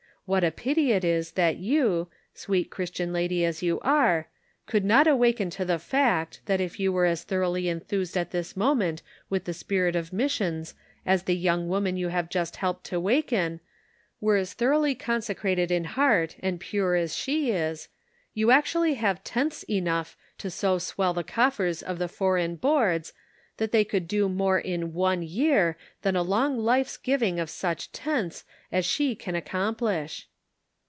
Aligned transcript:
What 0.27 0.45
a 0.45 0.51
pity 0.51 0.93
it 0.93 1.03
is 1.03 1.31
that 1.33 1.57
you, 1.57 2.07
sweet 2.33 2.69
Christian 2.71 3.11
lady 3.11 3.43
as 3.43 3.61
you 3.61 3.81
are, 3.81 4.29
could 4.65 4.85
not 4.85 5.05
awaken 5.05 5.49
to 5.49 5.65
the 5.65 5.77
fact, 5.77 6.39
that 6.45 6.61
if 6.61 6.79
you 6.79 6.91
200 6.91 6.91
The 6.91 6.91
Pocket 6.91 6.91
Measure. 6.91 6.91
were 6.93 7.05
as 7.05 7.23
thoroughly 7.49 7.67
enthused 7.67 8.17
at 8.17 8.31
this 8.31 8.55
moment 8.55 9.01
with 9.29 9.43
the 9.43 9.53
spirit 9.53 9.97
of 9.97 10.13
missions 10.13 10.73
as 11.05 11.23
the 11.23 11.35
young 11.35 11.67
woman 11.67 11.97
you 11.97 12.07
have 12.07 12.29
just 12.29 12.55
helped 12.57 12.85
to 12.85 12.99
waken, 13.01 13.59
were 14.21 14.37
as 14.37 14.53
thoroughly 14.53 14.95
consecrated 14.95 15.69
in 15.69 15.83
heart 15.83 16.37
and 16.39 16.61
pure 16.61 16.95
as 16.95 17.13
she 17.13 17.51
is; 17.51 17.89
you 18.33 18.51
actually 18.51 18.93
have 18.93 19.25
tenths 19.25 19.63
enough 19.63 20.15
to 20.37 20.49
so 20.49 20.77
swell 20.77 21.13
the 21.13 21.25
coffers 21.25 21.81
of 21.83 21.99
the 21.99 22.07
Foreign 22.07 22.55
Boards 22.55 23.11
that 23.57 23.73
they 23.73 23.83
could 23.85 24.07
do 24.07 24.27
more 24.27 24.57
in 24.57 24.91
one 24.91 25.21
year 25.21 25.77
than 26.01 26.15
a 26.15 26.23
long 26.23 26.57
life's 26.57 26.97
giving 26.97 27.39
of 27.39 27.47
such" 27.47 27.91
tenths" 27.91 28.43
as 28.71 28.85
she 28.85 29.09
has 29.09 29.17
can 29.19 29.35
accomplish. 29.35 30.27